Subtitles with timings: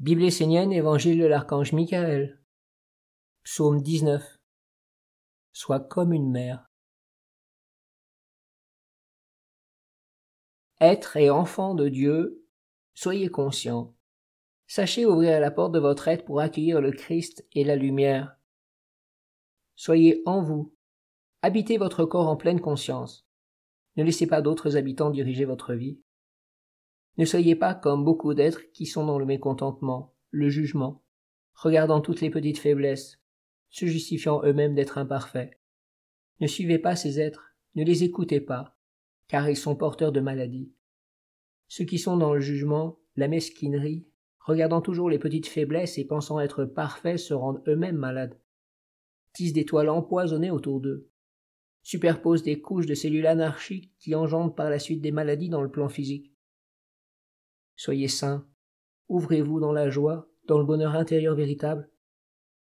[0.00, 2.40] Bible essénienne, Évangile de l'archange Michael.
[3.42, 4.38] Psaume 19.
[5.52, 6.70] Sois comme une mère.
[10.80, 12.46] Être et enfant de Dieu,
[12.94, 13.96] soyez conscients.
[14.68, 18.36] Sachez ouvrir la porte de votre être pour accueillir le Christ et la lumière.
[19.74, 20.72] Soyez en vous.
[21.42, 23.26] Habitez votre corps en pleine conscience.
[23.96, 25.98] Ne laissez pas d'autres habitants diriger votre vie.
[27.18, 31.02] Ne soyez pas comme beaucoup d'êtres qui sont dans le mécontentement, le jugement,
[31.54, 33.20] regardant toutes les petites faiblesses,
[33.70, 35.58] se justifiant eux-mêmes d'être imparfaits.
[36.40, 38.78] Ne suivez pas ces êtres, ne les écoutez pas,
[39.26, 40.72] car ils sont porteurs de maladies.
[41.66, 44.06] Ceux qui sont dans le jugement, la mesquinerie,
[44.38, 48.38] regardant toujours les petites faiblesses et pensant être parfaits se rendent eux-mêmes malades.
[49.32, 51.10] Tissent des toiles empoisonnées autour d'eux.
[51.82, 55.70] Superposent des couches de cellules anarchiques qui engendrent par la suite des maladies dans le
[55.70, 56.32] plan physique.
[57.78, 58.44] Soyez saints,
[59.08, 61.88] ouvrez-vous dans la joie, dans le bonheur intérieur véritable.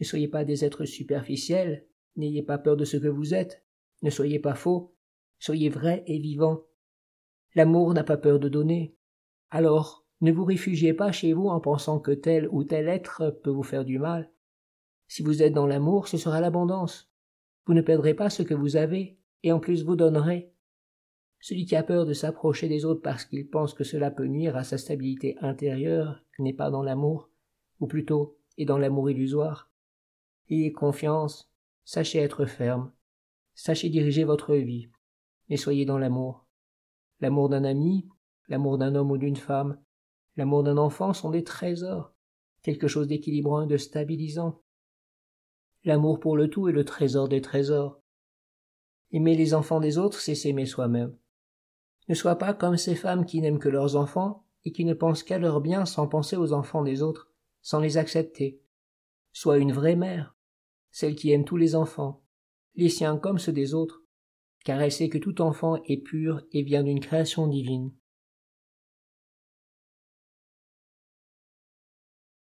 [0.00, 3.64] Ne soyez pas des êtres superficiels, n'ayez pas peur de ce que vous êtes,
[4.02, 4.96] ne soyez pas faux,
[5.38, 6.64] soyez vrais et vivants.
[7.54, 8.96] L'amour n'a pas peur de donner.
[9.50, 13.50] Alors, ne vous réfugiez pas chez vous en pensant que tel ou tel être peut
[13.50, 14.32] vous faire du mal.
[15.06, 17.12] Si vous êtes dans l'amour, ce sera l'abondance.
[17.64, 20.52] Vous ne perdrez pas ce que vous avez, et en plus vous donnerez.
[21.48, 24.56] Celui qui a peur de s'approcher des autres parce qu'il pense que cela peut nuire
[24.56, 27.30] à sa stabilité intérieure n'est pas dans l'amour,
[27.78, 29.70] ou plutôt est dans l'amour illusoire.
[30.50, 31.48] Ayez confiance,
[31.84, 32.90] sachez être ferme,
[33.54, 34.90] sachez diriger votre vie,
[35.48, 36.48] mais soyez dans l'amour.
[37.20, 38.08] L'amour d'un ami,
[38.48, 39.80] l'amour d'un homme ou d'une femme,
[40.34, 42.12] l'amour d'un enfant sont des trésors,
[42.62, 44.60] quelque chose d'équilibrant et de stabilisant.
[45.84, 48.02] L'amour pour le tout est le trésor des trésors.
[49.12, 51.16] Aimer les enfants des autres, c'est s'aimer soi-même.
[52.08, 55.22] Ne sois pas comme ces femmes qui n'aiment que leurs enfants et qui ne pensent
[55.22, 57.30] qu'à leur bien sans penser aux enfants des autres,
[57.62, 58.60] sans les accepter.
[59.32, 60.36] Sois une vraie mère,
[60.90, 62.22] celle qui aime tous les enfants,
[62.74, 64.02] les siens comme ceux des autres,
[64.64, 67.92] car elle sait que tout enfant est pur et vient d'une création divine.